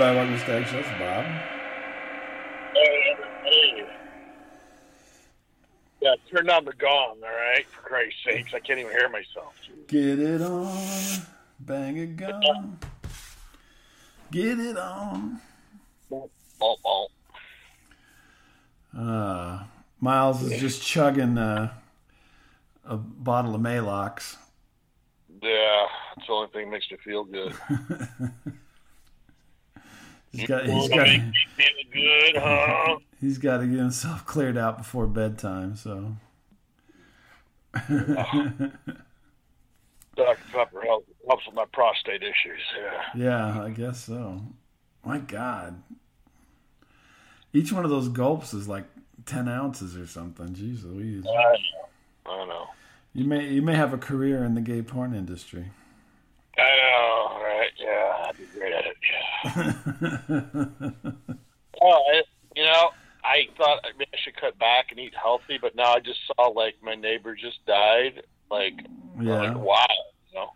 [0.00, 0.80] Everybody, to Stag Show.
[0.98, 1.26] Bob.
[2.74, 3.84] Hey.
[6.00, 7.66] Yeah, turn down the gong, all right?
[7.66, 9.54] For Christ's sakes, I can't even hear myself.
[9.88, 11.22] Get it on,
[11.60, 12.78] bang it gong.
[14.30, 15.38] Get it on.
[18.96, 19.64] Uh,
[20.00, 21.74] Miles is just chugging uh,
[22.86, 24.36] a bottle of Maalox.
[25.42, 25.86] Yeah,
[26.16, 27.54] it's the only thing that makes me feel good.
[30.32, 32.98] He's got he's got make me feel good, huh?
[33.20, 35.74] he's got to get himself cleared out before bedtime.
[35.76, 36.16] So
[37.74, 38.72] Dr.
[40.52, 42.60] Pepper helps, helps with my prostate issues.
[43.16, 43.54] Yeah.
[43.54, 44.40] yeah, I guess so.
[45.04, 45.82] My God,
[47.52, 48.84] each one of those gulps is like
[49.26, 50.48] ten ounces or something.
[50.48, 51.24] Jeez Louise.
[51.26, 51.56] I
[52.26, 52.32] know.
[52.32, 52.66] I know.
[53.14, 55.72] You may you may have a career in the gay porn industry.
[56.56, 57.70] I know, right?
[57.78, 58.74] Yeah, I'd be great
[59.44, 61.14] it.
[61.82, 62.22] Oh, I,
[62.54, 62.90] you know,
[63.24, 66.48] I thought maybe I should cut back and eat healthy, but now I just saw
[66.48, 68.22] like my neighbor just died.
[68.50, 68.74] Like,
[69.20, 69.32] yeah.
[69.32, 69.86] like wow,
[70.30, 70.50] you know.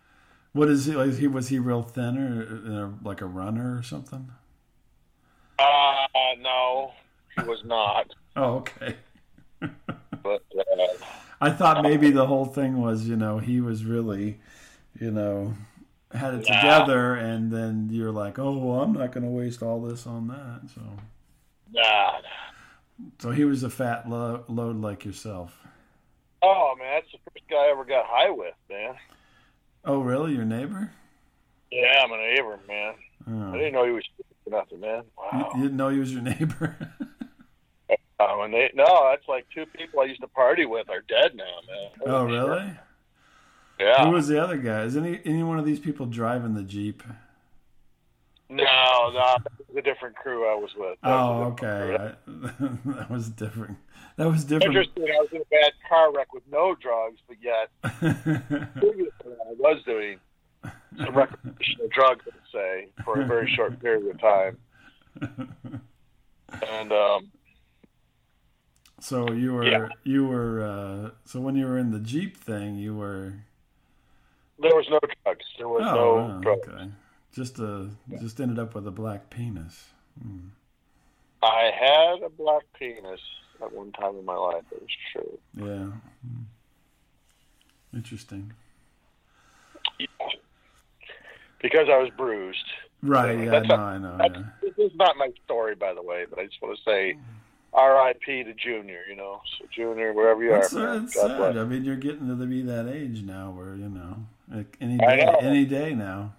[0.53, 0.95] What is he?
[0.95, 4.29] Like, he was he real thin or uh, like a runner or something?
[5.57, 6.05] Uh,
[6.39, 6.91] no,
[7.35, 8.07] he was not.
[8.37, 8.97] Oh, okay.
[9.61, 10.87] But uh,
[11.39, 14.41] I thought maybe the whole thing was, you know, he was really,
[14.99, 15.53] you know,
[16.13, 16.55] had it Nah.
[16.61, 20.27] together, and then you're like, oh, well, I'm not going to waste all this on
[20.27, 20.61] that.
[20.73, 20.81] So,
[21.73, 22.19] nah.
[23.19, 25.57] so he was a fat lo- load like yourself.
[26.41, 28.93] Oh man, that's the first guy I ever got high with, man.
[29.83, 30.33] Oh, really?
[30.35, 30.91] Your neighbor?
[31.71, 32.93] Yeah, I'm a neighbor, man.
[33.27, 33.51] I Oh.
[33.53, 34.03] didn't know he was
[34.47, 35.03] nothing, man.
[35.05, 35.51] You, Wow.
[35.55, 36.77] you didn't know he was your neighbor?
[38.17, 41.35] Um, and they, no, that's like two people I used to party with are dead
[41.35, 41.89] now, man.
[42.05, 42.67] oh, really?
[42.67, 42.77] shit.
[43.79, 44.05] Yeah.
[44.05, 44.83] Who was the other guy?
[44.83, 47.03] Is any any one of these people driving the jeep?
[48.47, 50.97] No, no, that was a different crew I was with.
[51.01, 51.95] That Oh, was okay.
[51.95, 52.13] I,
[52.99, 53.77] that was different.
[54.17, 54.75] That was different.
[54.75, 55.03] Interesting.
[55.03, 57.69] I was in a bad car wreck with no drugs, but yet
[57.99, 60.19] previous to that, I was doing
[60.63, 64.57] some recreational drugs, let's say, for a very short period of time.
[66.69, 67.31] And um,
[68.99, 69.87] so you were Yeah.
[70.03, 73.33] you were uh, so when you were in the jeep thing, you were
[74.59, 75.45] there was no drugs.
[75.57, 76.67] There was oh, no oh, drugs.
[76.67, 76.89] okay.
[77.33, 77.85] Just uh
[78.19, 79.89] just ended up with a black penis.
[80.21, 80.47] Hmm.
[81.43, 83.19] I had a black penis
[83.61, 84.63] at one time in my life.
[84.71, 85.39] It was true.
[85.55, 85.91] Yeah.
[86.25, 86.43] Hmm.
[87.93, 88.53] Interesting.
[91.61, 92.65] Because I was bruised.
[93.01, 93.39] Right.
[93.39, 93.51] Yeah.
[93.51, 94.17] That's No, a- I know.
[94.17, 94.43] That's, Yeah.
[94.61, 97.17] This is not my story, by the way, but I just want to say
[97.73, 98.43] R.I.P.
[98.43, 99.41] to Junior, you know.
[99.57, 101.57] So, Junior, wherever you It's, are, uh, man, sad.
[101.57, 105.35] I mean, you're getting to be that age now where you know like any day,
[105.41, 106.33] any day now.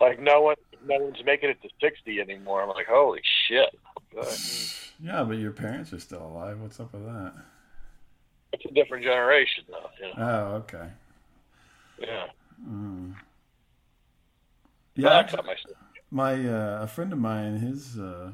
[0.00, 0.56] Like, no one,
[0.86, 2.62] no one's making it to 60 anymore.
[2.62, 3.78] I'm like, holy shit.
[5.02, 6.60] Yeah, but your parents are still alive.
[6.60, 7.32] What's up with that?
[8.52, 9.90] It's a different generation, though.
[10.00, 10.14] You know?
[10.18, 10.88] Oh, okay.
[11.98, 12.26] Yeah.
[12.68, 13.14] Mm.
[14.96, 15.74] Yeah, that's actually,
[16.10, 18.32] my uh, a friend of mine, his uh,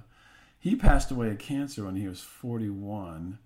[0.58, 3.38] he passed away of cancer when he was 41,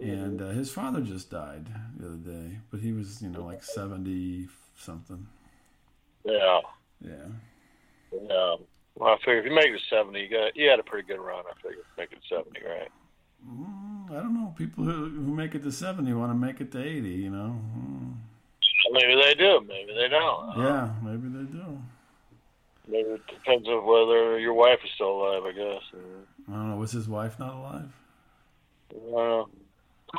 [0.00, 1.66] and uh, his father just died
[1.98, 5.26] the other day, but he was you know like 70 something.
[6.24, 6.60] Yeah.
[7.00, 7.28] Yeah.
[8.12, 8.56] Yeah.
[8.96, 11.06] Well, I figure if you make it to 70, you got you had a pretty
[11.06, 11.44] good run.
[11.48, 12.90] I figure make it 70, right?
[13.48, 14.54] Mm, I don't know.
[14.56, 17.08] People who, who make it to 70 want to make it to 80.
[17.08, 17.60] You know.
[17.76, 18.14] Mm.
[18.92, 19.60] Maybe they do.
[19.66, 20.58] Maybe they don't.
[20.58, 21.78] Yeah, maybe they do.
[22.88, 25.44] Maybe it depends on whether your wife is still alive.
[25.44, 25.82] I guess.
[26.48, 26.76] I don't know.
[26.76, 27.92] Was his wife not alive?
[28.92, 29.44] Uh,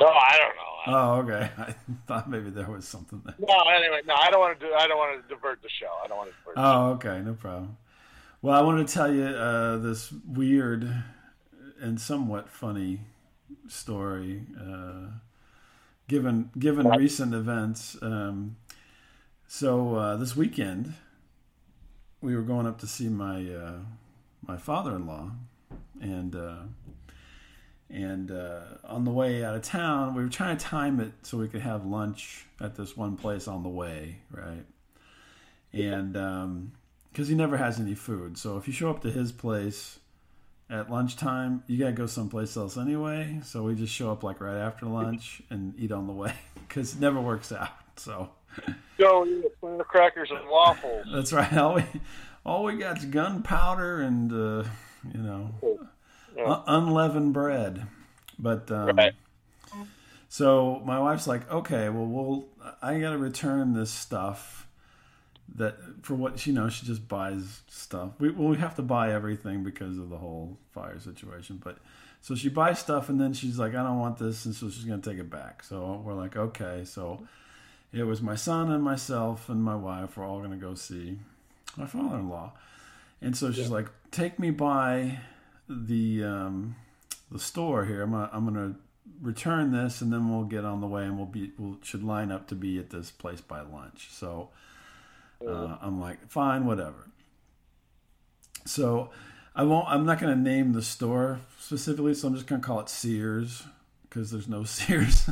[0.00, 0.62] no, I don't know.
[0.86, 1.50] Oh, okay.
[1.58, 1.74] I
[2.06, 3.34] thought maybe there was something there.
[3.38, 4.72] No, anyway, no, I don't want to do.
[4.74, 5.90] I don't want to divert the show.
[6.04, 6.54] I don't want to divert.
[6.56, 6.66] the show.
[6.66, 7.76] Oh, okay, no problem.
[8.40, 11.04] Well, I wanted to tell you uh, this weird
[11.80, 13.00] and somewhat funny
[13.68, 15.12] story, uh,
[16.08, 17.96] given given recent events.
[18.02, 18.56] Um,
[19.46, 20.94] so uh, this weekend,
[22.20, 23.78] we were going up to see my uh,
[24.44, 25.30] my father-in-law,
[26.00, 26.81] and uh, and
[28.30, 31.48] uh, on the way out of town, we were trying to time it so we
[31.48, 34.64] could have lunch at this one place on the way, right?
[35.72, 36.12] And
[37.10, 39.98] because he never has any food, so if you show up to his place
[40.70, 43.40] at lunchtime, you gotta go someplace else anyway.
[43.44, 46.34] So we just show up like right after lunch and eat on the way
[46.68, 47.68] because it never works out.
[47.96, 48.30] So
[48.98, 51.06] Go eat a crackers and waffles.
[51.12, 51.56] that's right.
[51.56, 51.84] All we
[52.44, 54.64] all we got's gunpowder and uh,
[55.12, 55.50] you know
[56.36, 56.44] Yeah.
[56.50, 57.86] un- unleavened bread.
[58.38, 59.14] But um, Right.
[60.28, 62.48] so my wife's like, okay, well, we'll
[62.80, 64.66] I got to return this stuff,
[65.56, 68.12] that for what you know she just buys stuff.
[68.18, 71.78] We well we have to buy everything because of the whole fire situation, but.
[72.24, 74.84] So she buys stuff and then she's like, I don't want this, and so she's
[74.84, 75.64] gonna take it back.
[75.64, 76.84] So we're like, okay.
[76.84, 77.26] So
[77.92, 80.16] it was my son and myself and my wife.
[80.16, 81.18] We're all gonna go see
[81.76, 82.52] my father-in-law,
[83.22, 83.74] and so she's Yeah.
[83.74, 85.18] like, take me by
[85.86, 86.76] the um,
[87.30, 88.02] the store here.
[88.02, 88.74] I'm gonna, I'm gonna
[89.20, 92.30] return this, and then we'll get on the way, and we'll be we'll should line
[92.30, 94.08] up to be at this place by lunch.
[94.10, 94.50] So
[95.46, 97.08] uh, I'm like, fine, whatever.
[98.64, 99.10] So
[99.54, 99.88] I won't.
[99.88, 102.88] I'm not going to name the store specifically, so I'm just going to call it
[102.88, 103.64] Sears
[104.02, 105.28] because there's no Sears.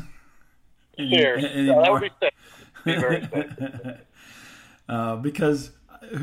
[0.98, 1.44] any- Cheers.
[1.44, 2.32] any Yeah, that would be safe.
[2.84, 3.96] Be very safe.
[4.88, 5.70] uh, because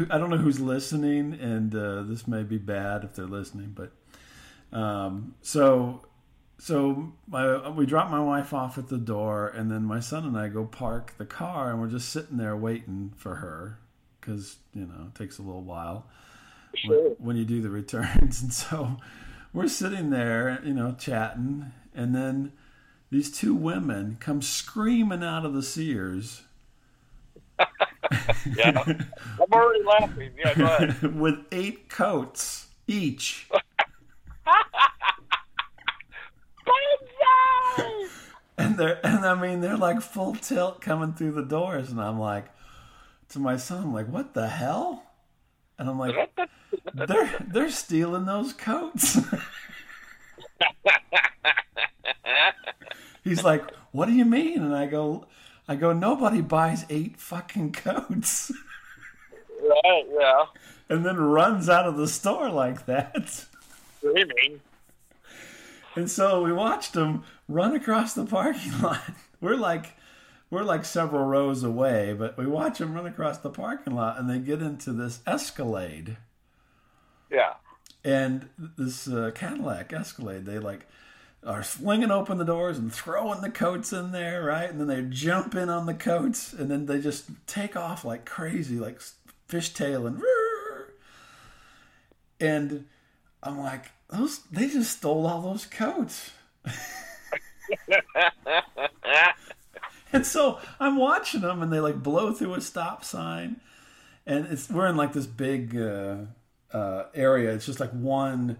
[0.09, 3.91] I don't know who's listening, and uh, this may be bad if they're listening, but
[4.71, 6.05] um, so
[6.59, 10.37] so my, we drop my wife off at the door, and then my son and
[10.37, 13.79] I go park the car, and we're just sitting there waiting for her
[14.19, 16.07] because you know it takes a little while
[16.85, 17.09] when, Sure.
[17.19, 18.97] when you do the returns, and so
[19.53, 22.51] we're sitting there, you know, chatting, and then
[23.09, 26.43] these two women come screaming out of the Sears.
[28.55, 28.83] Yeah.
[28.85, 30.31] I'm already laughing.
[30.37, 31.15] Yeah, go ahead.
[31.19, 33.49] with eight coats each.
[38.57, 42.19] And they're and I mean they're like full tilt coming through the doors and I'm
[42.19, 42.45] like
[43.29, 45.03] to my son, I'm like, what the hell?
[45.77, 46.15] And I'm like,
[46.93, 49.19] they're they're stealing those coats.
[53.23, 54.63] He's like, what do you mean?
[54.63, 55.27] And I go
[55.67, 58.51] I go, nobody buys eight fucking coats
[59.61, 60.45] right, yeah.
[60.89, 63.45] and then runs out of the store like that.
[63.97, 64.61] Screaming.
[65.97, 69.01] And so we watched them run across the parking lot.
[69.41, 69.95] We're like,
[70.49, 74.29] we're like several rows away, but we watch them run across the parking lot, and
[74.29, 76.17] they get into this Escalade,
[77.31, 77.53] Yeah.
[78.03, 78.47] and
[78.77, 80.45] this uh, Cadillac Escalade.
[80.45, 80.85] They like
[81.45, 84.69] are flinging open the doors and throwing the coats in there, right?
[84.69, 88.25] And then they jump in on the coats, and then they just take off like
[88.25, 89.01] crazy, like
[89.49, 90.21] fishtailing.
[92.39, 92.85] And
[93.43, 96.31] I'm like, those they just stole all those coats.
[100.13, 103.57] And so I'm watching them, and they like blow through a stop sign,
[104.25, 106.17] and it's we're in like this big uh,
[106.71, 107.53] uh, area.
[107.53, 108.57] It's just like one,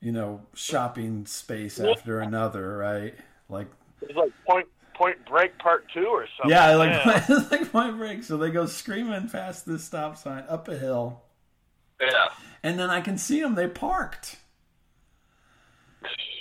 [0.00, 3.14] you know, shopping space after another, right?
[3.48, 3.66] Like
[4.00, 6.50] It's like Point Point Break Part Two or something.
[6.50, 8.22] yeah, like it's like my break.
[8.22, 11.22] So they go screaming past this stop sign up a hill,
[12.00, 12.28] yeah.
[12.62, 13.54] and then I can see them.
[13.54, 14.36] They parked.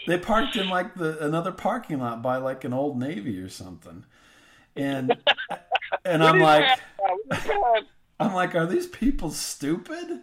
[0.07, 4.05] They parked in like the another parking lot by like an Old Navy or something,
[4.75, 5.15] and
[6.05, 6.79] and I'm like.
[8.19, 10.21] I'm like, are these people stupid?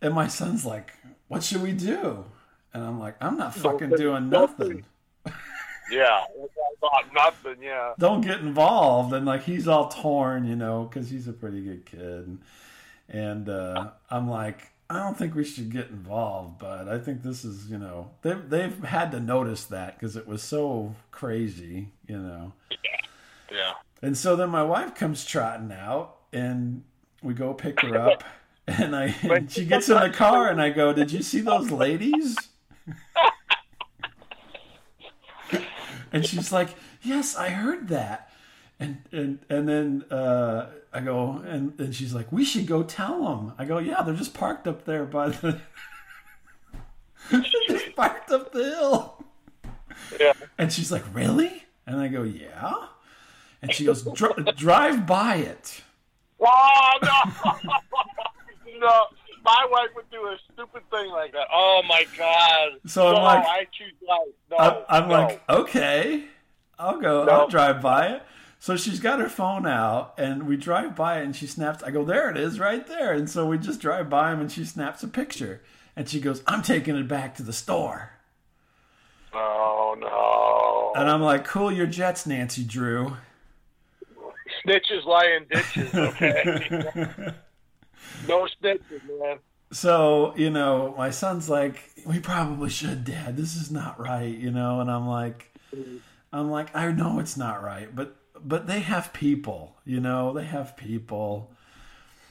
[0.00, 0.92] And my son's like,
[1.28, 2.24] what should we do?
[2.72, 4.84] And I'm like, I'm not fucking doing nothing.
[5.90, 6.24] yeah,
[7.14, 7.56] nothing.
[7.62, 9.12] Yeah, Don't get involved.
[9.14, 12.00] And like, he's all torn, you know, because he's a pretty good kid.
[12.00, 12.40] And,
[13.08, 17.44] and uh, I'm like, I don't think we should get involved, but I think this
[17.44, 22.18] is, you know, they've, they've had to notice that because it was so crazy, you
[22.18, 22.52] know.
[23.50, 23.72] yeah.
[24.00, 26.84] And so then my wife comes trotting out, and
[27.22, 28.24] we go pick her up.
[28.70, 31.70] And I, and she gets in the car, and I go, "Did you see those
[31.70, 32.36] ladies?"
[36.12, 36.68] And she's like,
[37.02, 38.30] "Yes, I heard that."
[38.80, 43.24] And and and then uh, I go, and and she's like, "We should go tell
[43.24, 45.60] them." I go, "Yeah, they're just parked up there by the,
[47.30, 49.24] just parked up the hill."
[50.20, 50.32] Yeah.
[50.56, 52.86] And she's like, "Really?" And I go, "Yeah."
[53.60, 55.82] And she goes, Dri "Drive by it."
[56.40, 57.52] Oh no,
[58.78, 59.06] no!
[59.44, 61.48] My wife would do a stupid thing like that.
[61.52, 62.78] Oh my god!
[62.86, 64.28] So I'm no, like- I choose life.
[64.52, 65.14] No, I'm, I'm no.
[65.14, 66.26] like, okay,
[66.78, 67.26] I'll go.
[67.26, 68.22] I'll drive by it.
[68.60, 71.82] So she's got her phone out, and we drive by it, and she snaps.
[71.82, 73.12] I go, there it is, right there.
[73.12, 75.62] And so we just drive by him, and she snaps a picture,
[75.94, 78.12] and she goes, I'm taking it back to the store.
[79.32, 81.00] Oh no!
[81.00, 83.16] And I'm like, cool your jets, Nancy Drew.
[84.66, 85.94] Snitches lie in ditches.
[85.94, 86.64] Okay,
[88.28, 89.38] no snitches, man.
[89.70, 93.36] so you know, my son's like, we probably should, Dad.
[93.36, 94.80] This is not right, you know.
[94.80, 96.00] And I'm like, mm.
[96.32, 98.16] I'm like, I know it's not right, but
[98.46, 101.50] but they have people, you know, they have people.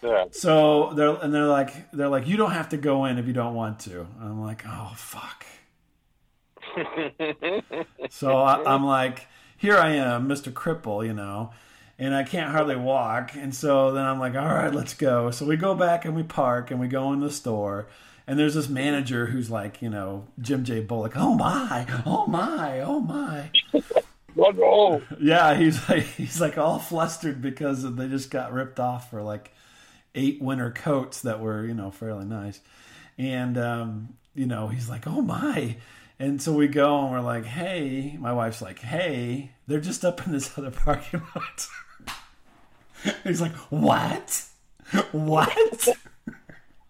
[0.01, 0.25] Yeah.
[0.31, 3.33] So they're and they're like they're like you don't have to go in if you
[3.33, 4.01] don't want to.
[4.01, 5.45] And I'm like oh fuck.
[8.09, 10.51] So I, I'm like here I am, Mr.
[10.51, 11.51] Cripple, you know,
[11.97, 13.31] and I can't hardly walk.
[13.35, 15.31] And so then I'm like, all right, let's go.
[15.31, 17.87] So we go back and we park and we go in the store.
[18.27, 20.81] And there's this manager who's like, you know, Jim J.
[20.81, 21.13] Bullock.
[21.15, 23.49] Oh my, oh my, oh my.
[24.37, 25.01] Monroe.
[25.19, 29.51] Yeah, he's like he's like all flustered because they just got ripped off for like
[30.15, 32.59] eight winter coats that were you know fairly nice,
[33.17, 35.77] and um, you know he's like, oh my.
[36.19, 40.25] And so we go and we're like, hey, my wife's like, hey, they're just up
[40.25, 41.67] in this other parking lot.
[43.23, 44.43] he's like, what?
[45.11, 45.87] What?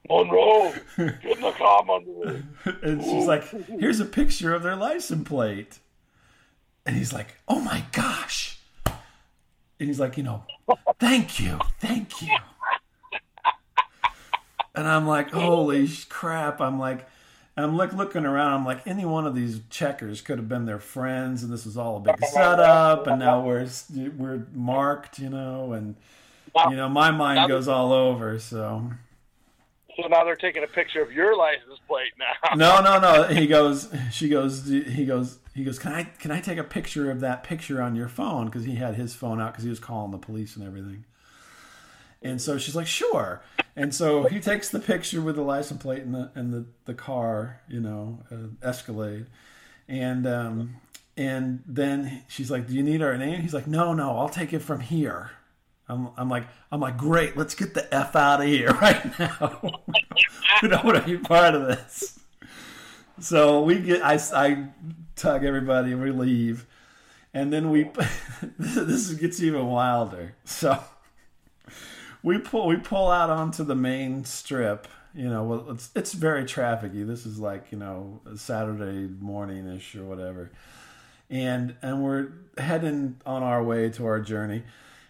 [0.09, 2.41] Monroe, get in the car, Monroe.
[2.81, 5.79] and she's like, here's a picture of their license plate.
[6.87, 8.57] And he's like, oh my gosh.
[8.85, 10.43] And he's like, you know,
[10.99, 12.35] thank you, thank you.
[14.73, 16.61] And I'm like, holy crap.
[16.61, 17.07] I'm like,
[17.57, 18.53] I'm like looking around.
[18.53, 21.75] I'm like, any one of these checkers could have been their friends, and this was
[21.75, 23.07] all a big setup.
[23.07, 23.67] And now we're
[24.15, 25.95] we're marked, you know, and
[26.69, 28.39] you know, my mind goes all over.
[28.39, 28.91] So
[29.97, 32.55] so now they're taking a picture of your license plate now.
[32.55, 33.23] no, no, no.
[33.23, 33.89] He goes.
[34.11, 34.67] She goes.
[34.67, 35.39] He goes.
[35.53, 35.79] He goes.
[35.79, 36.03] Can I?
[36.03, 38.45] Can I take a picture of that picture on your phone?
[38.45, 41.05] Because he had his phone out because he was calling the police and everything.
[42.21, 43.41] And so she's like, sure.
[43.75, 46.93] And so he takes the picture with the license plate and the and the, the
[46.93, 49.27] car, you know, uh, Escalade,
[49.87, 50.77] and um,
[51.15, 53.41] and then she's like, do you need our name?
[53.41, 55.31] He's like, no, no, I'll take it from here.
[55.89, 59.59] I'm, I'm like, I'm like, great, let's get the f out of here right now.
[60.61, 62.19] we don't want to be part of this.
[63.19, 64.67] So we get, I, I
[65.15, 66.65] tug everybody and we leave,
[67.33, 67.89] and then we,
[68.59, 70.35] this gets even wilder.
[70.43, 70.83] So
[72.21, 74.87] we pull, we pull out onto the main strip.
[75.15, 77.07] You know, well, it's it's very trafficy.
[77.07, 80.51] This is like you know Saturday morning ish or whatever,
[81.27, 84.63] and and we're heading on our way to our journey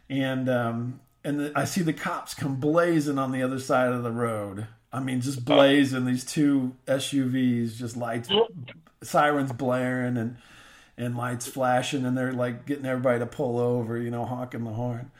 [0.09, 4.03] and um, and the, I see the cops come blazing on the other side of
[4.03, 4.67] the road.
[4.91, 8.29] I mean, just blazing these two SUVs, just lights,
[9.03, 10.37] sirens blaring, and
[10.97, 14.71] and lights flashing, and they're like getting everybody to pull over, you know, honking the
[14.71, 15.11] horn,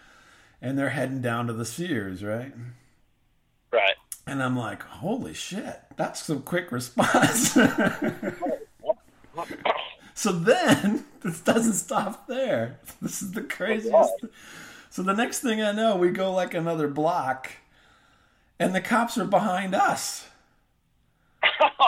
[0.62, 2.54] and they're heading down to the Sears, right?
[3.72, 3.96] Right.
[4.26, 7.52] And I'm like, holy shit, that's some quick response.
[10.14, 12.80] so then this doesn't stop there.
[13.02, 14.14] This is the craziest.
[14.98, 17.52] So the next thing I know, we go like another block,
[18.58, 20.26] and the cops are behind us.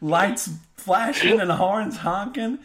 [0.00, 2.60] Lights flashing and horns honking.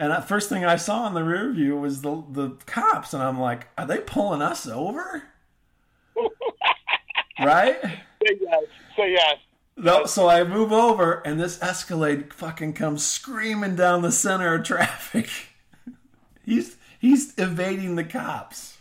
[0.00, 3.22] And the first thing I saw in the rear view was the the cops, and
[3.22, 5.22] I'm like, "Are they pulling us over?"
[7.38, 7.80] right?
[7.80, 8.64] Say yes.
[8.96, 9.36] Say yes.
[9.76, 14.64] No, so I move over, and this Escalade fucking comes screaming down the center of
[14.64, 15.30] traffic.
[16.44, 18.76] he's he's evading the cops.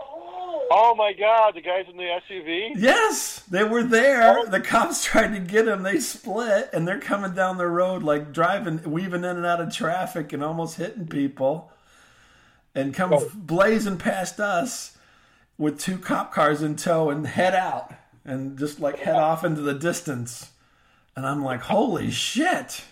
[0.00, 0.66] Oh.
[0.70, 1.54] oh my God!
[1.54, 2.72] The guys in the SUV.
[2.76, 4.38] Yes, they were there.
[4.38, 4.46] Oh.
[4.46, 5.82] The cops tried to get him.
[5.82, 9.74] They split, and they're coming down the road like driving, weaving in and out of
[9.74, 11.70] traffic, and almost hitting people,
[12.74, 13.30] and come oh.
[13.34, 14.96] blazing past us
[15.58, 17.92] with two cop cars in tow and head out
[18.24, 20.50] and just like head off into the distance.
[21.16, 22.84] And I'm like, holy shit!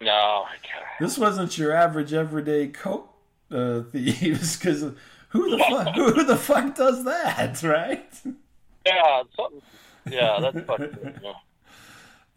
[0.00, 0.84] No, God.
[1.00, 3.12] This wasn't your average everyday coke
[3.50, 4.82] uh, thieves because
[5.30, 8.12] who the fuck who the fuck does that, right?
[8.86, 9.62] Yeah, something.
[10.08, 11.20] Yeah, that's fucking.
[11.22, 11.32] Yeah.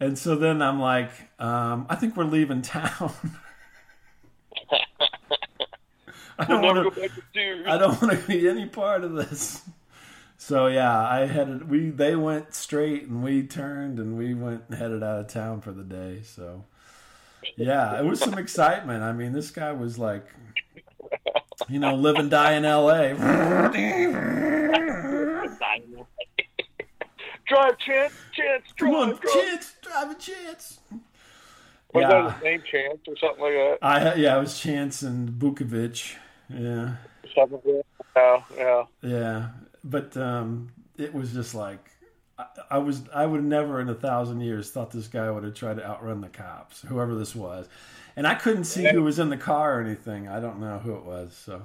[0.00, 3.12] And so then I'm like, um, I think we're leaving town.
[6.38, 9.62] I don't want to I don't want to be any part of this.
[10.42, 11.68] So yeah, I headed.
[11.68, 15.60] We they went straight and we turned and we went and headed out of town
[15.60, 16.22] for the day.
[16.22, 16.64] So
[17.58, 19.02] yeah, it was some excitement.
[19.02, 20.24] I mean, this guy was like,
[21.68, 23.12] you know, live and die in L.A.
[27.46, 29.34] drive, chance, chance, Come drive, on, drive.
[29.34, 30.80] chance, drive a chance.
[31.92, 32.08] Was Yeah.
[32.08, 33.78] that his name, Chance, or something like that?
[33.82, 36.14] I yeah, it was Chance and Vukovich.
[36.48, 36.92] Yeah.
[37.34, 38.42] Something like that.
[38.56, 38.84] Yeah, yeah.
[39.02, 39.48] Yeah,
[39.84, 41.90] but um, it was just like
[42.38, 43.02] I, I was.
[43.14, 46.20] I would never in a thousand years thought this guy would have tried to outrun
[46.20, 47.68] the cops, whoever this was,
[48.16, 50.28] and I couldn't see who was in the car or anything.
[50.28, 51.34] I don't know who it was.
[51.34, 51.62] So,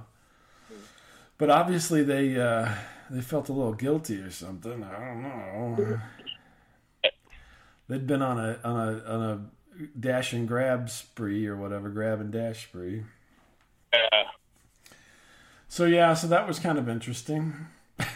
[1.38, 2.70] but obviously they uh,
[3.10, 4.84] they felt a little guilty or something.
[4.84, 6.00] I don't know.
[7.88, 12.20] They'd been on a on a on a dash and grab spree or whatever, grab
[12.20, 13.04] and dash spree.
[13.94, 14.24] yeah.
[15.68, 17.68] So yeah, so that was kind of interesting.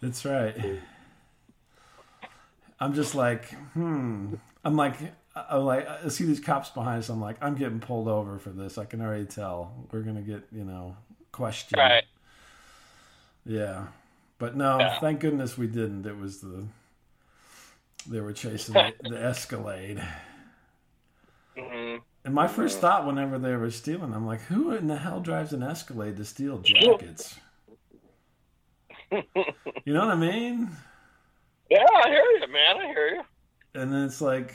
[0.00, 0.56] That's right.
[2.78, 4.34] I'm just like, hmm.
[4.64, 4.96] I'm like,
[5.34, 7.08] I'm like I see these cops behind us.
[7.08, 8.78] I'm like, I'm getting pulled over for this.
[8.78, 10.96] I can already tell we're gonna get you know
[11.32, 11.78] questioned.
[11.78, 12.04] Right.
[13.44, 13.86] Yeah,
[14.38, 14.98] but no, Yeah.
[15.00, 16.06] thank goodness we didn't.
[16.06, 16.66] It was the
[18.08, 20.02] they were chasing the, the Escalade.
[22.26, 25.54] And my first thought, whenever they were stealing, I'm like, who in the hell drives
[25.54, 27.40] an Escalade to steal jackets?
[29.84, 30.70] You know what I mean?
[31.70, 32.76] Yeah, I hear you, man.
[32.80, 33.22] I hear you.
[33.74, 34.54] And then it's like,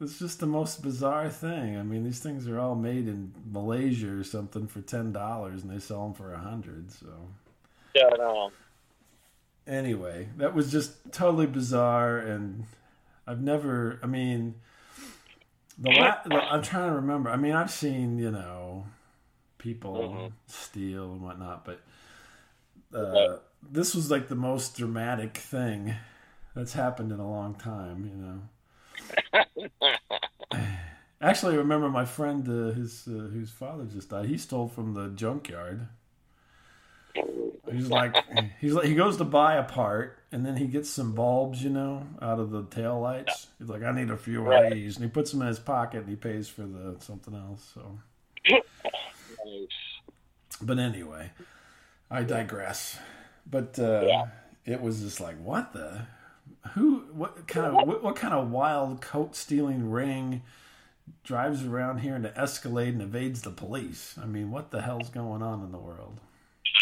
[0.00, 1.76] it's just the most bizarre thing.
[1.76, 5.70] I mean, these things are all made in Malaysia or something for ten dollars, and
[5.70, 6.90] they sell them for a hundred.
[6.90, 7.28] So
[7.94, 8.52] Yeah, I know.
[9.66, 12.64] anyway, that was just totally bizarre, and
[13.26, 13.98] I've never.
[14.02, 14.56] I mean,
[15.78, 17.30] the, la- the I'm trying to remember.
[17.30, 18.86] I mean, I've seen you know
[19.58, 20.32] people Mhm.
[20.46, 21.80] steal and whatnot, but
[22.94, 25.94] uh, this was like the most dramatic thing
[26.54, 28.04] that's happened in a long time.
[28.06, 28.16] You
[30.52, 30.58] know.
[31.20, 34.26] Actually, I remember my friend, uh, his uh, whose father just died.
[34.26, 35.88] He stole from the junkyard.
[37.70, 38.14] He's like,
[38.60, 41.70] he's like, he goes to buy a part, and then he gets some bulbs, you
[41.70, 43.48] know, out of the tail lights.
[43.58, 44.64] He's like, I need a few Right.
[44.64, 47.34] of these, and he puts them in his pocket, and he pays for the something
[47.34, 47.66] else.
[47.74, 47.98] So,
[49.44, 50.02] Nice.
[50.60, 51.32] but anyway,
[52.10, 52.98] I digress.
[53.50, 54.24] But uh, Yeah.
[54.66, 56.02] it was just like, what the,
[56.74, 60.42] who, what kind of, what, what kind of wild coat stealing ring
[61.22, 64.16] drives around here in an Escalade and evades the police?
[64.22, 66.20] I mean, what the hell's going on in the world?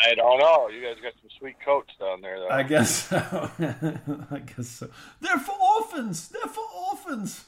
[0.05, 0.69] I don't know.
[0.69, 2.49] You guys got some sweet coats down there, though.
[2.49, 3.51] I guess so.
[4.31, 4.91] I guess so.
[5.21, 6.29] They're for orphans.
[6.29, 7.45] They're for orphans.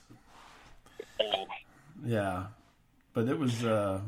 [2.04, 2.46] Yeah,
[3.12, 3.64] but it was.
[3.64, 4.00] Uh...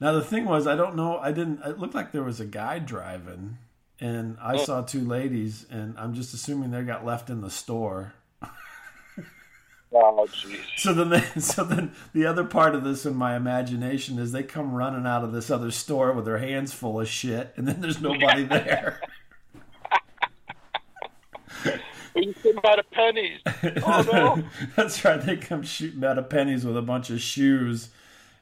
[0.00, 1.18] Now the thing was, I don't know.
[1.18, 1.60] I didn't.
[1.64, 3.58] It looked like there was a guy driving,
[4.00, 8.14] and I saw two ladies, and I'm just assuming they got left in the store.
[10.00, 10.26] Oh.
[10.76, 14.42] So then, they, so then the other part of this in my imagination is they
[14.42, 17.80] come running out of this other store with their hands full of shit, and then
[17.80, 19.00] there's nobody there.
[22.14, 23.40] You came out of Penney's.
[23.86, 24.42] Oh, no.
[24.76, 25.20] That's right.
[25.20, 27.90] They come shooting out of Penney's with a bunch of shoes,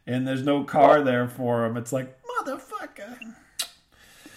[0.06, 1.76] and there's no car there for them.
[1.76, 3.18] It's like motherfucker.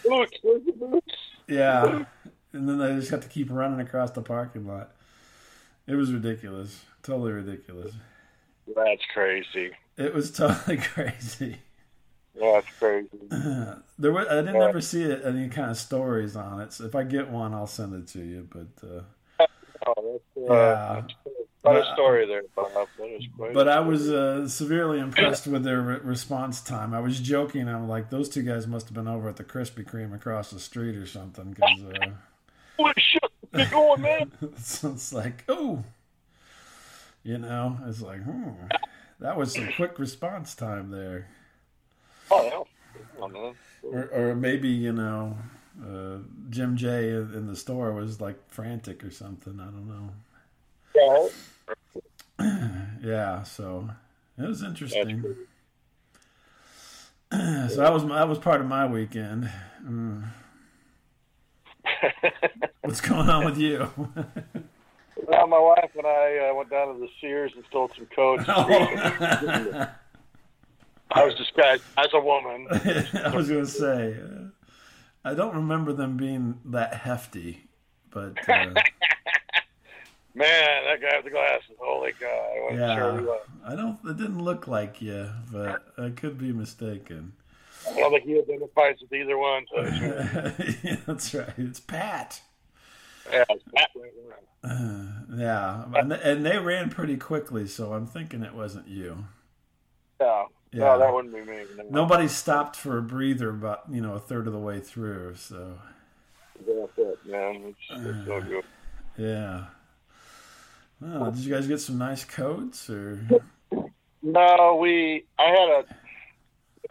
[0.05, 0.37] Boots.
[0.43, 1.15] Boots?
[1.47, 2.05] Yeah,
[2.53, 4.91] and then they just have to keep running across the parking lot.
[5.87, 6.83] It was ridiculous.
[7.03, 7.93] Totally ridiculous.
[8.75, 9.71] That's crazy.
[9.97, 11.57] It was totally crazy.
[12.39, 13.09] That's crazy.
[13.99, 16.71] There was, I didn't ever see it, any kind of stories on it.
[16.71, 18.47] So if I get one, I'll send it to you.
[18.49, 19.45] But uh,
[19.85, 21.01] Oh, that's, uh,
[21.65, 21.71] Yeah.
[21.71, 22.71] A story there, Bob.
[22.97, 26.93] That is quite But I was uh, severely impressed with their re- response time.
[26.93, 27.67] I was joking.
[27.67, 30.59] I'm like, those two guys must have been over at the Krispy Kreme across the
[30.59, 31.51] street or something.
[31.51, 32.11] Because uh,
[32.77, 34.31] Holy shit, get going, man.
[34.41, 35.83] it's, it's like, oh,
[37.29, 38.49] you know, it's like, hmm,
[39.19, 41.27] that was some quick response time there.
[42.31, 42.63] Oh, yeah.
[43.21, 43.53] Oh.
[43.83, 45.37] Or, or maybe you know,
[45.79, 46.17] uh,
[46.49, 49.59] Jim J in the store was like frantic or something.
[49.59, 50.09] I don't know.
[50.95, 51.27] Yeah.
[53.01, 53.89] Yeah, so
[54.37, 55.23] it was interesting.
[57.31, 59.49] so that was that was part of my weekend.
[59.81, 60.27] Mm.
[62.81, 63.89] What's going on with you?
[65.29, 68.43] well, my wife and I uh, went down to the Sears and stole some coats.
[71.11, 71.21] Oh.
[71.21, 72.67] I was disguised as a woman.
[72.71, 74.49] I was going to say, uh,
[75.25, 77.63] I don't remember them being that hefty,
[78.11, 78.65] but uh,
[80.35, 81.75] Man, that guy with the glasses.
[81.79, 82.27] Holy God.
[82.29, 83.71] I wasn't sure yeah.
[83.71, 83.97] I don't.
[84.05, 87.33] It didn't look like you, but I could be mistaken.
[87.89, 89.65] I don't think he identifies with either one.
[89.73, 91.49] So it's- Yeah, That's right.
[91.57, 92.41] It's Pat.
[93.31, 94.71] Yeah, it's Pat right there.
[94.71, 95.05] Uh,
[95.37, 99.25] yeah, and they, and they ran pretty quickly, so I'm thinking it wasn't you.
[100.19, 100.45] Yeah.
[100.71, 100.79] Yeah.
[100.79, 101.63] No, that wouldn't be me.
[101.77, 101.83] No.
[101.89, 105.35] Nobody stopped for a breather about you know a third of the way through.
[105.35, 105.79] So
[106.67, 107.73] That's it, man.
[107.89, 108.63] It's, it's so good.
[109.17, 109.65] yeah.
[111.03, 113.25] Oh, did you guys get some nice coats or?
[114.21, 115.25] No, we.
[115.39, 115.85] I had a.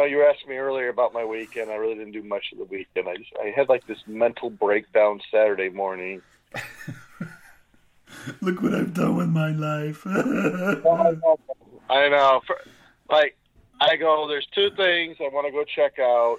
[0.01, 1.73] You, know, you were asking me earlier about my weekend.
[1.73, 3.09] I really didn't do much of the weekend.
[3.09, 6.23] I just I had like this mental breakdown Saturday morning.
[8.41, 10.03] Look what I've done with my life.
[10.07, 10.79] I
[11.91, 12.41] know.
[12.47, 12.61] For,
[13.11, 13.37] like
[13.81, 16.37] I go, there's two things I want to go check out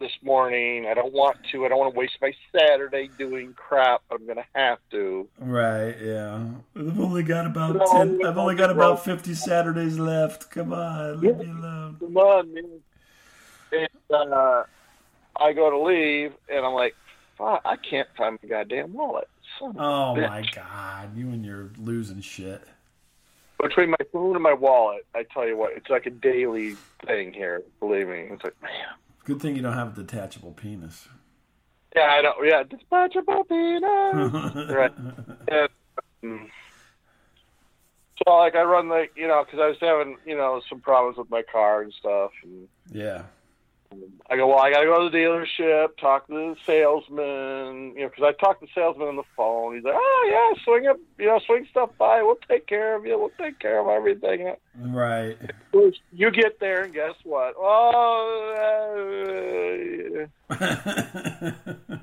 [0.00, 0.86] this morning.
[0.90, 1.64] I don't want to.
[1.64, 5.28] I don't want to waste my Saturday doing crap, but I'm gonna have to.
[5.38, 5.94] right?
[6.00, 6.48] Yeah.
[6.74, 8.20] I've only got about No, ten.
[8.24, 10.50] I've only got about fifty Saturdays left.
[10.50, 11.96] Come on, leave me alone.
[12.00, 12.80] Come on, man.
[13.72, 14.64] And uh,
[15.38, 16.96] I go to leave, and I'm like,
[17.38, 19.28] fuck, I can't find my goddamn wallet.
[19.60, 22.62] son Oh my god, you and your losing shit.
[23.62, 27.32] Between my phone and my wallet, I tell you what, it's like a daily thing
[27.32, 27.62] here.
[27.78, 28.72] Believe me, it's like man.
[29.24, 31.08] Good thing you don't have a detachable penis.
[31.94, 32.34] Yeah, I know.
[32.42, 33.82] Yeah, detachable penis.
[34.70, 34.92] right.
[35.48, 35.68] And,
[38.26, 41.16] so like I run like you know because I was having you know some problems
[41.16, 43.22] with my car and stuff, and Yeah.
[44.28, 48.08] I go well I gotta go to the dealership, talk to the salesman, you know
[48.08, 49.74] because I talked to the salesman on the phone.
[49.74, 52.22] He's like, oh yeah, swing up, you know, swing stuff by.
[52.22, 53.18] We'll take care of you.
[53.18, 54.54] We'll take care of everything.
[54.78, 55.36] Right.
[56.12, 57.54] You get there and guess what?
[57.72, 58.54] Oh,
[60.50, 60.56] uh,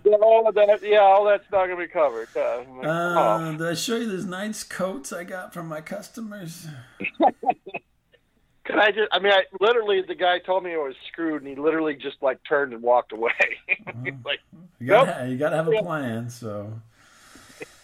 [0.06, 2.30] yeah, all of that, yeah, all that's not gonna be covered.
[2.36, 2.89] Uh, like, oh.
[2.89, 6.67] Uh, did I show you those nice coats I got from my customers?
[8.67, 9.08] Can I just?
[9.13, 12.17] I mean, I literally the guy told me I was screwed, and he literally just
[12.21, 13.32] like turned and walked away.
[14.25, 14.39] Like
[14.80, 16.30] You gotta, you gotta have a plan.
[16.30, 16.73] So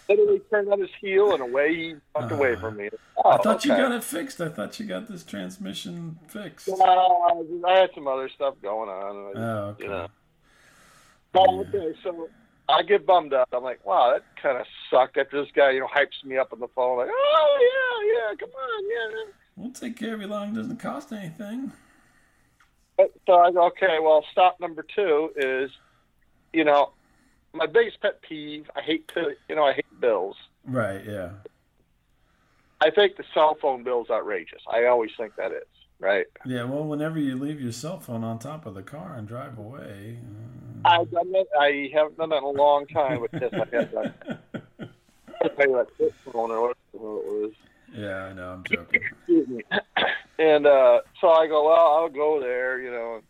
[0.09, 2.89] literally turned on his heel and away he walked Uh, away from me.
[3.17, 4.41] Oh, I thought you got it fixed.
[4.41, 6.67] I thought you got this transmission fixed.
[6.69, 9.15] Uh, I had some other stuff going on.
[9.15, 9.83] and I- Oh, okay.
[9.83, 10.07] You know.
[11.35, 11.97] Oh, okay.
[12.03, 12.29] So
[12.69, 13.47] I get bummed out.
[13.53, 15.17] I'm like, wow, that kind of sucked.
[15.17, 18.35] After this guy, you know, hypes me up on the phone, like, oh yeah, yeah,
[18.39, 19.31] come on, yeah.
[19.55, 20.49] We'll take care of you long.
[20.49, 21.71] It doesn't cost anything.
[23.25, 25.71] So I go, okay, well, stop number two is,
[26.53, 26.91] you know,
[27.53, 28.69] my biggest pet peeve.
[28.75, 30.35] I hate to, you know, I hate bills.
[30.65, 31.03] Right.
[31.05, 31.29] Yeah.
[32.81, 34.61] I think the cell phone bill is outrageous.
[34.71, 35.63] I always think that is
[35.99, 36.25] right.
[36.45, 36.65] Yeah.
[36.65, 40.17] Well, whenever you leave your cell phone on top of the car and drive away.
[40.85, 41.45] I've done that.
[41.59, 43.53] I haven't done that in a long time with this.
[43.53, 44.39] I had that.
[45.41, 47.51] I tell you that phone or whatever it was.
[47.93, 48.49] Yeah, I know.
[48.51, 49.01] I'm joking.
[49.19, 49.63] Excuse me.
[50.39, 53.21] And uh, so I go, well, I'll go there, you know,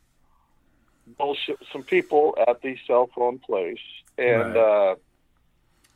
[1.18, 3.78] bullshit with some people at the cell phone place.
[4.18, 4.96] And uh,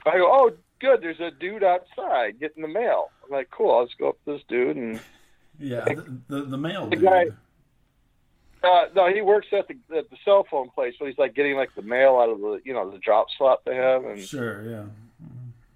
[0.06, 3.10] I go, oh, good, there's a dude outside getting the mail.
[3.26, 4.76] I'm like, cool, I'll just go up to this dude.
[4.78, 5.00] And
[5.60, 5.86] Yeah.
[5.86, 7.06] The, the, the mail The dude.
[7.06, 7.26] guy-
[8.64, 11.56] uh, no, he works at the at the cell phone place, but he's like getting
[11.56, 14.64] like the mail out of the you know the drop slot they have, and Sure.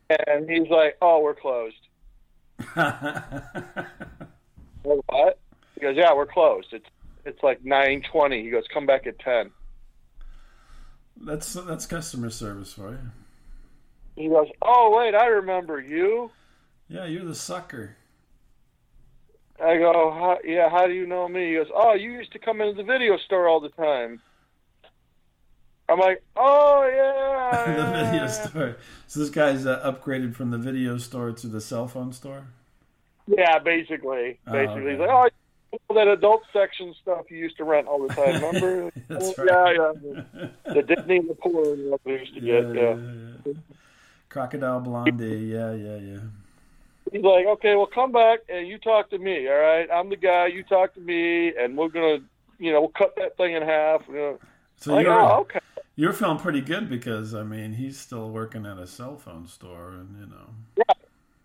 [0.10, 0.18] Yeah.
[0.28, 1.76] And he's like, oh, we're closed.
[4.84, 5.40] What?
[5.76, 6.70] He goes, yeah, we're closed.
[6.74, 6.86] It's
[7.26, 8.44] it's like nine twenty.
[8.44, 9.52] He goes, come back at ten.
[11.24, 13.00] that's that's customer service for you.
[14.16, 16.32] He goes, oh wait, I remember you.
[16.88, 17.96] Yeah, you're the sucker.
[19.64, 21.50] I go, yeah, how do you know me?
[21.50, 24.20] He goes, oh, you used to come into the video store all the time.
[25.92, 27.76] I'm like, oh yeah.
[27.76, 28.78] the video store.
[29.08, 32.46] So this guy's uh, upgraded from the video store to the cell phone store.
[33.28, 34.82] Yeah, basically, Oh, basically.
[34.82, 34.92] okay.
[34.92, 35.30] He's like, oh,
[35.88, 38.42] all that adult section stuff you used to rent all the time.
[38.44, 38.92] Remember?
[39.08, 39.76] That's Oh, right.
[39.76, 39.94] Yeah,
[40.66, 40.74] yeah.
[40.74, 42.76] The Disney and the porn we used to Yeah, get.
[42.76, 42.96] yeah, Yeah.
[43.46, 43.54] yeah.
[44.30, 45.26] Crocodile Blondie.
[45.38, 46.20] Yeah, yeah, yeah.
[47.12, 49.48] He's like, okay, well, come back and you talk to me.
[49.48, 50.48] All right, I'm the guy.
[50.48, 52.20] You talk to me, and we're gonna,
[52.58, 54.04] you know, we'll cut that thing in half.
[54.08, 54.40] You know.
[54.78, 55.60] So like, you're oh, okay.
[55.96, 59.90] You're feeling pretty good because I mean he's still working at a cell phone store
[59.90, 60.86] and you know.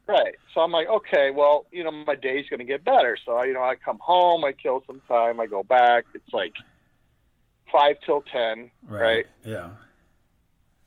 [0.08, 0.36] Right.
[0.54, 3.18] So I'm like, okay, well, you know, my day's going to get better.
[3.26, 6.04] So, I, you know, I come home, I kill some time, I go back.
[6.14, 6.52] It's like
[7.72, 9.00] five till ten, Right.
[9.02, 9.26] right?
[9.44, 9.70] Yeah.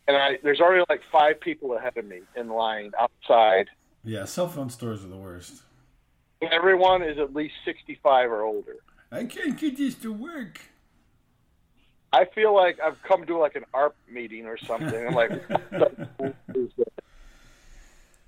[0.08, 3.68] And I there's already like five people ahead of me in line outside.
[4.06, 4.24] Yeah.
[4.26, 5.64] Cell phone stores are the worst.
[6.42, 8.78] Everyone is at least 65 or older.
[9.12, 10.62] I can't get this to work.
[12.12, 15.08] I feel like I've come to like an AARP meeting or something.
[15.08, 16.88] I'm like, what the is this?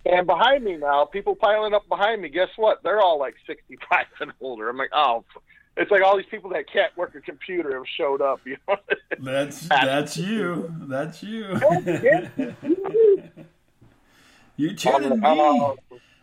[0.06, 2.30] and behind me now, people piling up behind me.
[2.30, 2.84] Guess what?
[2.84, 4.70] They're all like 65 and older.
[4.70, 5.24] I'm like, oh,
[5.78, 8.42] it's like all these people that can't work a computer have showed up.
[8.46, 8.76] You know?
[9.20, 10.74] That's that's you.
[10.82, 11.44] That's you.
[14.58, 15.76] You're telling me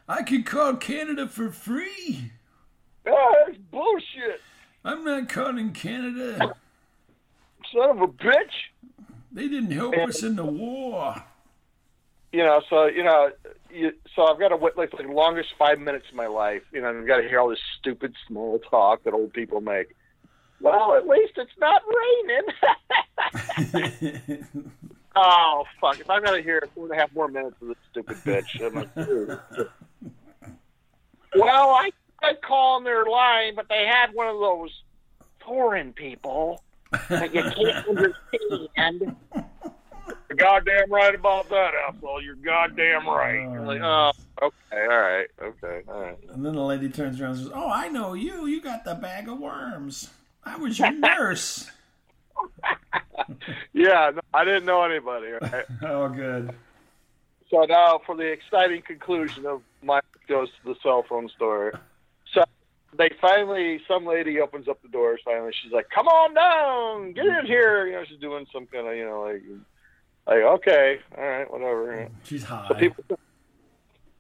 [0.09, 2.33] I could call Canada for free?
[3.07, 4.41] oh, that's bullshit,
[4.85, 6.55] I'm not calling Canada.
[7.73, 8.73] Son of a bitch.
[9.33, 11.15] They didn't help us in the war.
[12.33, 13.31] you know, so you know,
[13.71, 16.63] you, so I've got to wait like, like the longest five minutes of my life.
[16.73, 19.95] You know, I've got to hear all this stupid small talk that old people make.
[20.61, 22.43] Well, at least it's not raining.
[25.17, 26.01] oh fuck!
[26.01, 28.75] If got to hear four and a half more minutes of this stupid bitch, I'm
[28.75, 28.95] like,
[31.37, 34.71] well, I tried calling their line, but they had one of those
[35.45, 36.61] foreign people
[37.09, 37.89] that you can't
[38.77, 39.17] understand.
[40.29, 42.23] You're goddamn right about that, asshole.
[42.23, 43.43] You're goddamn right.
[43.43, 46.19] You're like, uh, oh, okay, all right, okay, all right.
[46.31, 48.47] And then the lady turns around and says, "Oh, I know you.
[48.47, 50.11] You got the bag of worms.
[50.45, 51.71] I was your nurse."
[53.73, 55.29] Yeah, no, I didn't know anybody.
[55.41, 55.65] Right?
[55.83, 56.51] oh, good.
[57.51, 61.81] So now for the exciting conclusion of my goes to the cell phone store.
[62.97, 65.21] They finally, some lady opens up the doors.
[65.25, 68.89] Finally, she's like, "Come on down, get in here." You know, she's doing some kind
[68.89, 69.43] of, you know, like,
[70.27, 72.09] like okay, all right, whatever.
[72.25, 72.67] She's high.
[72.69, 73.05] So people,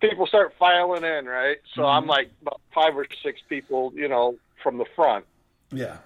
[0.00, 1.56] people start filing in, right?
[1.74, 5.24] So I'm like about five or six people, you know, from the front.
[5.72, 5.98] yeah.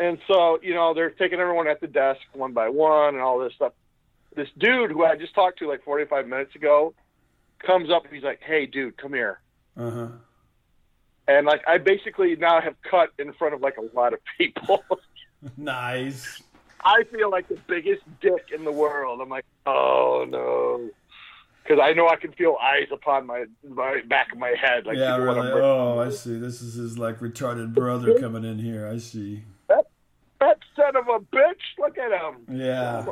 [0.00, 3.38] And so, you know, they're taking everyone at the desk one by one and all
[3.38, 3.74] this stuff.
[4.34, 6.94] This dude who I just talked to like 45 minutes ago
[7.60, 9.40] comes up and he's like, hey, dude, come here.
[9.76, 10.06] Uh huh.
[11.26, 14.84] And like, I basically now have cut in front of like a lot of people.
[15.58, 16.42] Nice.
[16.84, 19.20] I feel like the biggest dick in the world.
[19.20, 20.90] I'm like, oh no.
[21.62, 24.84] Because I know I can feel eyes upon my, my back of my head.
[24.84, 25.50] Like, yeah, really.
[25.52, 26.38] Oh, I see.
[26.38, 28.86] This is his like retarded brother coming in here.
[28.86, 29.44] I see.
[29.68, 29.86] That
[30.40, 32.36] that son of a bitch, look at him.
[32.50, 33.06] Yeah.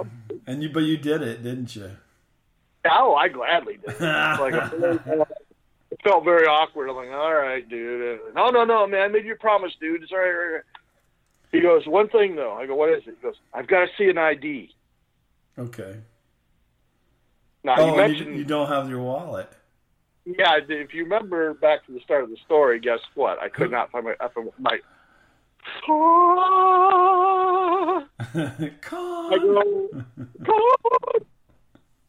[0.46, 1.92] And you, but you did it, didn't you?
[2.84, 4.00] Oh, I gladly did.
[4.00, 5.28] like
[6.02, 6.88] felt very awkward.
[6.88, 8.20] I'm like, all right, dude.
[8.20, 9.02] Uh, no, no, no, man.
[9.02, 10.02] I made you a promise, dude.
[10.02, 10.60] It's all right.
[11.52, 12.52] He goes, one thing though.
[12.54, 13.16] I go, what is it?
[13.20, 14.74] He goes, I've got to see an ID.
[15.58, 15.96] Okay.
[17.64, 19.48] Now Oh, you mentioned, you, don't have your wallet.
[20.24, 20.56] yeah.
[20.66, 23.38] If you remember back to the start of the story, guess what?
[23.38, 24.14] I could not find my
[24.58, 24.78] my.
[28.34, 29.30] I Con.
[29.40, 29.88] go,
[30.42, 31.26] God.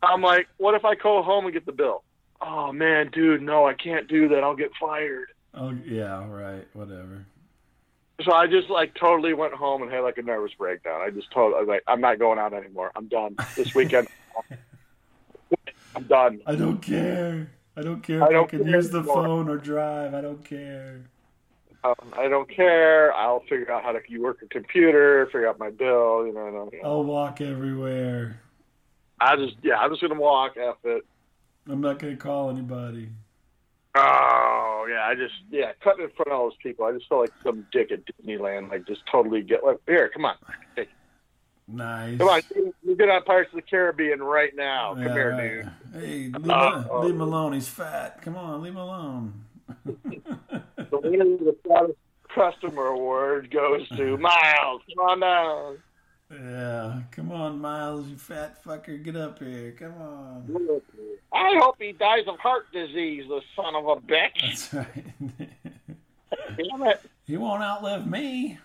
[0.01, 2.03] I'm like, what if I go home and get the bill?
[2.45, 4.43] Oh man, dude, no, I can't do that.
[4.43, 5.29] I'll get fired.
[5.53, 6.67] Oh yeah, right.
[6.73, 7.25] Whatever.
[8.23, 11.01] So I just like totally went home and had like a nervous breakdown.
[11.01, 12.91] I just told I was like, I'm not going out anymore.
[12.95, 14.07] I'm done this weekend.
[15.95, 16.41] I'm done.
[16.45, 17.49] I don't care.
[17.77, 19.23] I don't care I if I, don't can care use the anymore.
[19.23, 20.13] phone or drive.
[20.13, 21.01] I don't care.
[21.83, 23.13] Um, I don't care.
[23.13, 26.25] I'll figure out how to you work a computer, figure out my bill.
[26.25, 26.79] You know, no, no.
[26.83, 28.39] I'll walk everywhere.
[29.19, 30.55] I just yeah, I'm just gonna walk.
[30.57, 31.03] F it.
[31.69, 33.09] I'm not gonna call anybody.
[33.95, 36.85] Oh yeah, I just yeah, cutting in front of all those people.
[36.85, 38.69] I just felt like some dick at Disneyland.
[38.69, 40.09] Like just totally get like, here.
[40.13, 40.35] Come on,
[40.75, 40.87] hey,
[41.67, 42.17] Nice.
[42.17, 42.41] come on.
[42.83, 44.93] You get on Pirates of the Caribbean right now.
[44.95, 45.93] Come Yeah, here, right.
[45.93, 46.01] dude.
[46.03, 47.53] Hey, leave, Uh, leave him alone.
[47.53, 48.21] He's fat.
[48.23, 49.45] Come on, leave him alone.
[49.85, 51.97] The winner of the Proudest
[52.33, 54.81] Customer Award goes to Miles.
[54.95, 55.77] Come on down.
[56.41, 57.01] Yeah.
[57.11, 59.01] Come on, Miles, you fat fucker.
[59.01, 59.75] Get up here.
[59.77, 60.81] Come on.
[61.33, 64.41] I hope he dies of heart disease, the son of a bitch.
[64.41, 65.05] That's right.
[66.57, 67.01] Damn it.
[67.25, 68.57] he won't outlive me.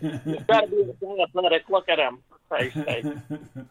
[0.00, 0.10] He's
[0.46, 1.62] got to be a diabetic.
[1.68, 2.18] Look at him.
[2.48, 3.04] Christ's sake.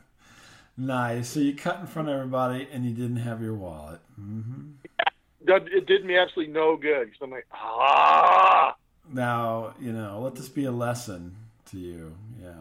[0.78, 1.30] nice.
[1.30, 4.00] So you cut in front of everybody and you didn't have your wallet.
[4.20, 4.72] Mm-hmm.
[5.46, 7.06] That- It did me absolutely no good.
[7.08, 8.76] Because I'm like, ah.
[9.12, 11.36] Now, you know, let this be a lesson
[11.72, 12.16] to you.
[12.42, 12.54] Yeah.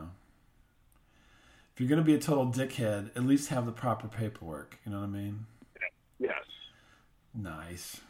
[1.80, 4.76] If you're going to be a total dickhead, at least have the proper paperwork.
[4.84, 5.46] You know what I mean?
[6.18, 6.44] Yes.
[7.34, 8.02] Nice.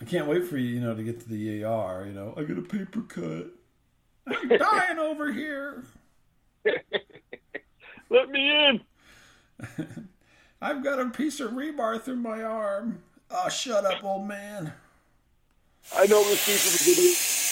[0.00, 2.04] I can't wait for you, you know, to get to the ER.
[2.06, 3.48] You know, I got a paper cut.
[4.28, 5.82] I'm dying over here.
[6.64, 8.80] Let me in.
[10.62, 13.02] I've got a piece of rebar through my arm.
[13.28, 14.72] Oh, shut up, old man.
[15.96, 17.43] I know this people